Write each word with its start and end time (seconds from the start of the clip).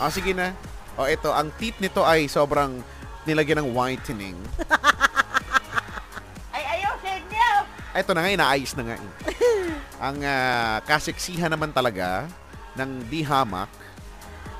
Ah, 0.00 0.08
sige 0.08 0.32
na. 0.32 0.56
O, 0.96 1.04
ito. 1.04 1.28
Ang 1.28 1.52
teeth 1.54 1.76
nito 1.78 2.00
ay 2.00 2.24
sobrang 2.24 2.80
nilagyan 3.22 3.60
ng 3.60 3.70
whitening. 3.70 4.34
Ay, 6.50 6.62
ayaw 6.74 6.92
sa 6.98 7.08
inyo. 7.12 7.48
Ito 7.92 8.10
na 8.10 8.18
nga, 8.24 8.30
inaayos 8.32 8.72
na 8.74 8.82
nga. 8.82 8.94
eh. 8.96 9.04
ang 10.08 10.16
ah, 10.24 10.76
kaseksihan 10.82 11.46
naman 11.46 11.70
talaga 11.70 12.26
ng 12.74 13.06
dihamak. 13.06 13.68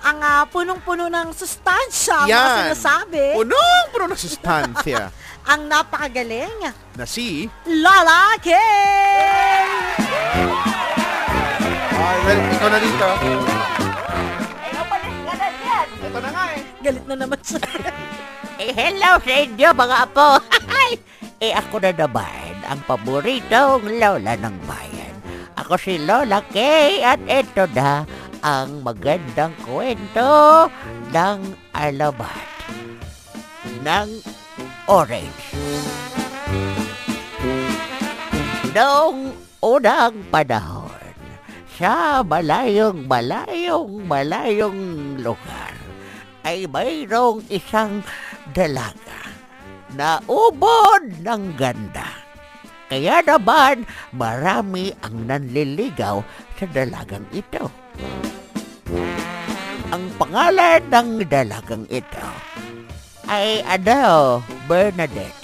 Ang 0.00 0.18
ah, 0.20 0.44
punong-puno 0.46 1.08
ng 1.08 1.28
sustansya, 1.34 2.14
ang 2.14 2.28
mga 2.28 2.30
Yan. 2.30 2.56
sinasabi. 2.70 3.24
Punong 3.34 3.84
puno 3.90 4.04
na 4.06 4.14
sustansya 4.14 5.02
ang 5.50 5.60
napakagaling. 5.66 6.60
na 6.94 7.04
si... 7.04 7.50
Lalaki! 7.66 8.54
Ah, 11.90 12.14
well, 12.22 12.40
ikaw 12.48 12.68
na 12.68 12.78
dito. 12.78 13.08
Ito 16.14 16.22
na 16.22 16.30
nga 16.30 16.46
eh. 16.54 16.62
Galit 16.78 17.04
na 17.10 17.16
naman 17.18 17.40
siya. 17.42 17.58
Eh, 18.54 18.70
hello 18.70 19.18
sa 19.18 19.34
inyo, 19.34 19.68
mga 19.74 19.96
apo. 20.06 20.38
eh, 21.42 21.50
ako 21.58 21.82
na 21.82 21.90
naman, 21.90 22.54
ang 22.62 22.78
paboritong 22.86 23.82
lola 23.98 24.38
ng 24.38 24.56
bayan. 24.62 25.14
Ako 25.58 25.74
si 25.74 25.98
Lola 25.98 26.38
Kay 26.54 27.02
at 27.02 27.18
ito 27.26 27.66
na 27.74 28.06
ang 28.46 28.86
magandang 28.86 29.58
kwento 29.66 30.70
ng 31.10 31.38
alabat 31.74 32.46
ng 33.82 34.22
orange. 34.86 35.44
Noong 38.70 39.34
unang 39.66 40.14
panahon, 40.30 40.94
sa 41.74 42.22
malayong 42.22 43.10
malayong 43.10 44.06
malayong 44.06 44.78
lugar, 45.18 45.63
ay 46.44 46.68
mayroong 46.68 47.42
isang 47.48 48.04
dalaga 48.52 49.32
na 49.96 50.20
ubod 50.28 51.24
ng 51.24 51.56
ganda. 51.56 52.06
Kaya 52.92 53.24
naman, 53.24 53.88
marami 54.12 54.92
ang 55.00 55.24
nanliligaw 55.24 56.20
sa 56.60 56.64
dalagang 56.68 57.24
ito. 57.32 57.72
Ang 59.90 60.04
pangalan 60.20 60.82
ng 60.92 61.24
dalagang 61.26 61.88
ito 61.88 62.28
ay 63.24 63.64
ano, 63.64 64.38
Bernadette. 64.68 65.43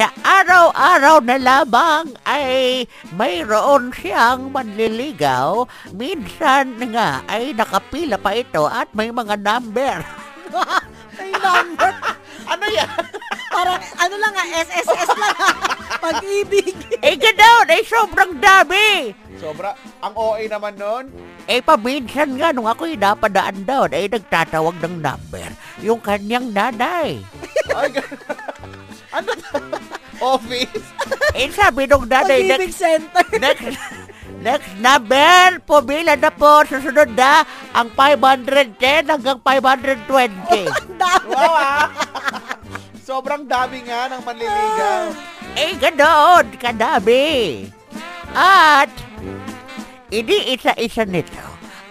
Sa 0.00 0.08
araw-araw 0.24 1.20
na 1.28 1.36
lamang 1.36 2.16
ay 2.24 2.88
mayroon 3.20 3.92
siyang 3.92 4.48
manliligaw. 4.48 5.68
Minsan 5.92 6.80
nga 6.88 7.20
ay 7.28 7.52
nakapila 7.52 8.16
pa 8.16 8.32
ito 8.32 8.64
at 8.64 8.88
may 8.96 9.12
mga 9.12 9.36
number. 9.36 10.00
May 11.20 11.36
number. 11.36 11.92
Ano 12.48 12.64
yan? 12.64 12.88
Parang 13.52 13.76
ano 13.76 14.14
lang 14.16 14.32
nga, 14.32 14.44
SSS 14.64 15.10
lang 15.20 15.36
ha. 15.36 15.50
Pag-ibig. 16.00 16.72
eh 17.04 17.20
ganoon, 17.20 17.68
ay 17.68 17.84
sobrang 17.84 18.32
dami. 18.40 19.12
Sobra. 19.36 19.76
Ang 20.00 20.16
OA 20.16 20.48
naman 20.48 20.80
nun. 20.80 21.12
Eh 21.44 21.60
paminsan 21.60 22.40
nga 22.40 22.56
nung 22.56 22.72
ako'y 22.72 22.96
napadaan 22.96 23.68
doon 23.68 23.92
ay 23.92 24.08
nagtatawag 24.08 24.80
ng 24.80 24.96
number 25.04 25.52
yung 25.84 26.00
kanyang 26.00 26.48
nanay. 26.56 27.20
Ay, 27.76 28.00
ano? 29.20 29.32
Office? 30.20 30.84
Eh 31.30 31.46
sabi 31.48 31.86
nung 31.86 32.04
nanay, 32.04 32.42
Pag-ibig 32.42 32.74
next, 32.74 32.82
center. 32.82 33.24
next, 33.44 33.78
next 34.40 34.70
number, 34.76 35.62
pumila 35.62 36.18
na 36.18 36.26
po, 36.28 36.66
susunod 36.66 37.06
na 37.14 37.46
ang 37.70 37.86
510 37.94 39.06
hanggang 39.06 39.38
520. 39.38 40.10
Dami. 41.00 41.26
Wow 41.30 41.54
ah. 41.54 41.86
Sobrang 43.00 43.42
dami 43.42 43.82
nga 43.82 44.10
ng 44.10 44.22
manliligaw. 44.22 45.02
eh 45.54 45.72
ganoon, 45.78 46.46
kadami. 46.58 47.66
At, 48.30 48.90
ini 50.08 50.54
isa-isa 50.54 51.02
nito 51.02 51.42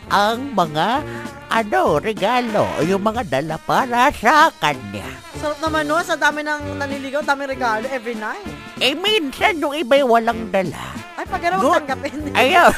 ang 0.08 0.52
mga 0.52 1.04
ano, 1.50 1.98
regalo 1.98 2.70
o 2.78 2.86
yung 2.86 3.02
mga 3.02 3.26
dala 3.26 3.58
para 3.58 4.14
sa 4.14 4.54
kanya. 4.62 5.06
Sarap 5.42 5.58
naman 5.60 5.90
no, 5.90 5.98
sa 6.00 6.14
dami 6.14 6.46
ng 6.46 6.78
naniligaw, 6.78 7.26
dami 7.26 7.50
regalo 7.50 7.90
every 7.90 8.14
night. 8.14 8.46
Eh 8.78 8.94
minsan 8.94 9.58
yung 9.58 9.74
iba'y 9.74 10.06
walang 10.06 10.54
dala. 10.54 10.94
Ay, 11.18 11.26
pag 11.26 11.42
gano'n 11.42 11.60
Good. 11.60 11.76
tanggapin. 11.84 12.14
Ayaw, 12.40 12.70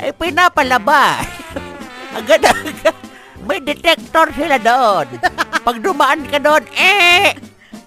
ay 0.00 0.10
pinapalabas. 0.16 1.22
Agad-agad. 2.18 2.96
May 3.44 3.60
detector 3.60 4.28
sila 4.32 4.56
doon. 4.58 5.06
Pag 5.60 5.76
dumaan 5.78 6.22
ka 6.26 6.38
doon, 6.40 6.64
eh, 6.74 7.36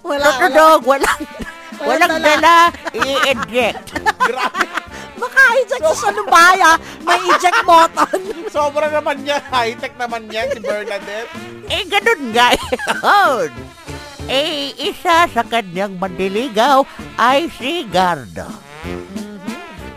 Wala, 0.00 0.20
wala. 0.20 0.26
tutudog, 0.30 0.80
walang, 0.84 1.20
walang 1.88 2.10
Walang 2.12 2.14
dala, 2.22 2.56
i-eject. 2.92 3.86
Grabe. 4.24 4.83
Maka-eject 5.24 5.84
sa 5.88 5.96
salubaya, 6.12 6.76
may 7.00 7.20
eject 7.32 7.64
button. 7.64 8.20
Sobra 8.54 8.92
naman 8.92 9.24
yan. 9.24 9.40
High-tech 9.48 9.96
naman 9.96 10.28
yan 10.28 10.52
si 10.52 10.60
Bernadette. 10.60 11.32
Eh, 11.72 11.82
ganun 11.88 12.22
nga 12.36 12.48
yun. 12.52 13.48
Eh, 14.28 14.76
isa 14.76 15.24
sa 15.28 15.42
kanyang 15.44 15.96
mandiligaw 15.96 16.84
ay 17.16 17.48
si 17.56 17.88
Gardo. 17.88 18.48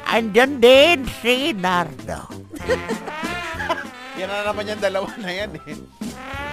Andyan 0.07 0.63
din 0.63 1.03
si 1.19 1.51
Nardo. 1.51 2.31
Yan 4.17 4.31
na 4.33 4.49
naman 4.49 4.71
yung 4.71 4.81
dalawa 4.81 5.11
na 5.19 5.29
yan 5.29 5.51
eh. 5.67 5.77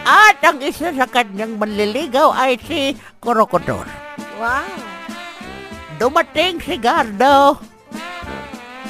At 0.05 0.43
ang 0.43 0.59
isa 0.61 0.91
sa 0.93 1.07
kanyang 1.07 1.57
manliligaw 1.57 2.35
ay 2.35 2.59
si 2.61 2.99
Krokodor. 3.23 3.87
Wow. 4.37 4.69
Dumating 5.97 6.61
si 6.61 6.77
Gardo 6.77 7.57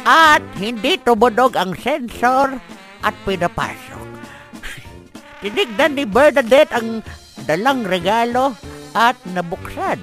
at 0.05 0.45
hindi 0.61 1.01
tumunog 1.01 1.57
ang 1.57 1.73
sensor 1.75 2.61
at 3.01 3.17
pinapasok. 3.25 4.05
Tinignan 5.41 5.97
ni 5.97 6.05
Bernadette 6.05 6.73
ang 6.77 7.01
dalang 7.49 7.89
regalo 7.89 8.53
at 8.93 9.17
nabuksan. 9.33 10.01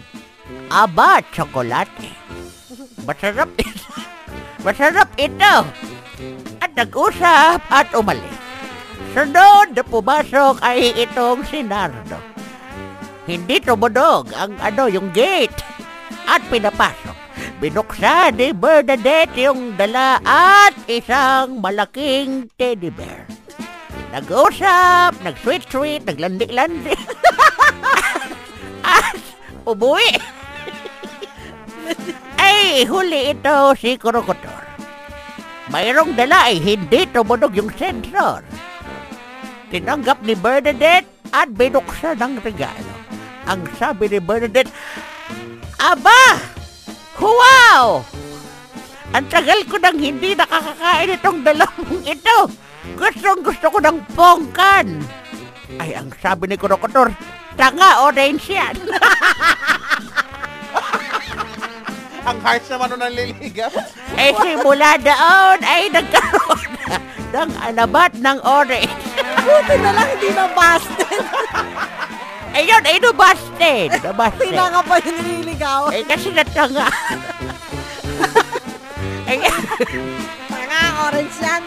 Aba, 0.73 1.21
tsokolate. 1.31 2.11
Masarap 3.05 3.49
ito. 3.57 3.89
Masarap 4.65 5.09
ito. 5.17 5.55
At 6.61 6.71
nag-usap 6.77 7.61
at 7.69 7.89
umalis. 7.97 8.37
Sunod 9.11 9.75
na 9.75 9.83
pumasok 9.83 10.63
ay 10.63 10.95
itong 10.95 11.43
si 11.43 11.65
Nardo. 11.65 12.15
Hindi 13.27 13.59
tumunog 13.59 14.31
ang 14.31 14.55
ano 14.61 14.87
yung 14.87 15.11
gate 15.11 15.55
at 16.29 16.39
pinapasok. 16.47 17.10
Binuksan 17.61 18.41
ni 18.41 18.57
Bernadette 18.57 19.37
yung 19.37 19.77
dala 19.77 20.17
at 20.25 20.73
isang 20.89 21.61
malaking 21.61 22.49
teddy 22.57 22.89
bear. 22.89 23.29
Nag-usap, 24.09 25.13
nag-sweet-sweet, 25.21 26.01
naglandi-landi. 26.09 26.97
at 28.97 29.13
umuwi. 29.69 30.09
ay, 32.41 32.81
huli 32.89 33.37
ito 33.37 33.77
si 33.77 33.93
Krokodor. 33.93 34.65
Mayroong 35.69 36.17
dala 36.17 36.49
ay 36.49 36.57
hindi 36.57 37.05
tumunog 37.13 37.53
yung 37.53 37.69
sensor. 37.77 38.41
Tinanggap 39.69 40.17
ni 40.25 40.33
Bernadette 40.33 41.29
at 41.29 41.53
binuksan 41.53 42.17
ang 42.25 42.41
regalo. 42.41 42.95
Ang 43.45 43.69
sabi 43.77 44.09
ni 44.09 44.17
Bernadette, 44.17 44.73
Aba! 45.77 46.60
Wow! 47.19 48.05
Ang 49.11 49.27
tagal 49.27 49.59
ko 49.67 49.75
nang 49.75 49.99
hindi 49.99 50.31
nakakakain 50.31 51.19
itong 51.19 51.43
dalawang 51.43 51.99
ito. 52.07 52.47
Gustong 52.95 53.43
gusto 53.43 53.67
ko 53.67 53.77
ng 53.83 53.97
pongkan. 54.15 54.87
Ay, 55.75 55.95
ang 55.95 56.07
sabi 56.17 56.47
ni 56.47 56.55
Krokodor, 56.55 57.11
tanga 57.55 58.07
orange 58.07 58.47
yan. 58.49 58.75
Ang 62.21 62.37
harsh 62.45 62.69
naman 62.69 62.85
nung 62.93 63.01
nanliligaw. 63.01 63.73
eh, 64.13 64.29
simula 64.37 64.93
doon 65.01 65.57
ay 65.65 65.89
nagkaroon 65.89 66.69
na 66.85 67.01
ng 67.33 67.51
alabat 67.57 68.13
ng 68.13 68.37
orange. 68.45 68.93
Buti 69.41 69.75
na 69.81 69.89
lang 69.89 70.07
hindi 70.13 70.29
na 70.29 70.45
busted. 70.53 71.17
Ayun, 72.51 72.83
ay 72.83 72.97
nabasted. 72.99 73.89
Nabasted. 74.03 74.51
Tinanga 74.55 74.81
pa 74.83 74.95
yung 74.99 75.17
nililigaw. 75.17 75.81
Eh, 75.95 76.03
kasi 76.03 76.35
natanga. 76.35 76.87
eh, 79.31 79.39
Tanga, 80.51 80.81
orange 81.07 81.37
yan. 81.39 81.63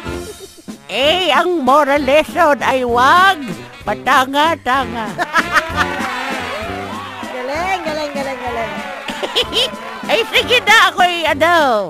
eh, 0.87 1.33
ang 1.33 1.65
moral 1.65 2.05
lesson 2.05 2.61
ay 2.61 2.85
wag 2.85 3.41
patanga-tanga. 3.83 5.09
Galing, 7.33 7.81
galing, 7.83 8.11
galing, 8.13 8.39
galing. 8.39 8.73
Ay, 10.05 10.21
sige 10.29 10.61
na, 10.63 10.93
ako'y 10.93 11.25
ano, 11.25 11.89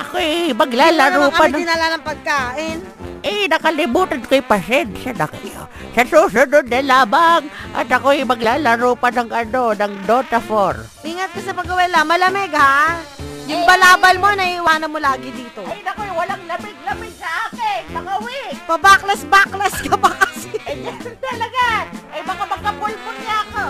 ako'y 0.00 0.50
maglalaro 0.52 1.28
Hindi 1.28 1.28
na 1.28 1.36
pa 1.36 1.44
naman 1.44 1.46
kami 1.46 1.52
ng... 1.52 1.60
dinala 1.60 1.86
ng 1.92 2.02
pagkain. 2.02 2.78
Eh, 3.22 3.44
nakalimutan 3.46 4.20
ko'y 4.24 4.42
pasensya 4.42 5.12
na 5.14 5.28
kayo. 5.28 5.68
Sa 5.92 6.08
susunod 6.08 6.72
na 6.72 6.80
lamang 6.80 7.52
at 7.76 7.84
ako'y 7.84 8.24
maglalaro 8.24 8.96
pa 8.96 9.12
ng 9.12 9.28
ano, 9.28 9.76
ng 9.76 9.92
Dota 10.08 10.40
4. 10.40 11.04
Ingat 11.04 11.30
ka 11.36 11.40
sa 11.44 11.52
pag-uwela. 11.52 12.00
Malamig, 12.00 12.48
ha? 12.56 12.96
Yung 13.44 13.68
balabal 13.68 14.16
mo, 14.16 14.32
naiiwanan 14.32 14.88
mo 14.88 14.96
lagi 14.96 15.28
dito. 15.28 15.60
Ay, 15.68 15.84
nako'y 15.84 16.08
walang 16.16 16.40
lamig-lamig 16.48 17.12
sa 17.20 17.28
akin. 17.44 17.92
Nakawig. 17.92 18.56
Pabaklas-baklas 18.64 19.76
ka 19.84 19.96
pa 20.00 20.10
kasi. 20.16 20.48
Eh, 20.62 20.78
talaga. 21.20 21.90
Ay, 22.08 22.22
baka 22.24 22.44
magkapulpon 22.48 23.16
niya 23.20 23.36
ako. 23.50 23.64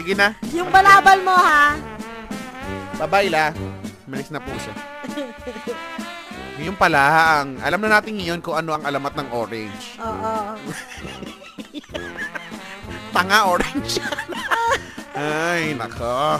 Sige 0.00 0.14
na. 0.18 0.34
Yung 0.50 0.70
balabal 0.74 1.18
mo, 1.22 1.34
ha? 1.36 1.78
Bye-bye 2.98 3.30
la. 3.30 3.54
Malis 4.10 4.34
na 4.34 4.42
po 4.42 4.50
siya. 4.58 4.74
Ngayon 6.60 6.76
pala, 6.76 7.00
ang, 7.40 7.56
alam 7.64 7.80
na 7.80 7.96
natin 7.96 8.20
ngayon 8.20 8.44
kung 8.44 8.52
ano 8.52 8.76
ang 8.76 8.84
alamat 8.84 9.16
ng 9.16 9.28
orange. 9.32 9.96
Oo. 9.96 10.60
Tanga 13.16 13.48
orange. 13.48 13.96
Ay, 15.16 15.72
nako. 15.72 16.36